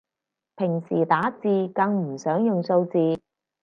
[0.55, 3.19] 平時打字更唔想用數字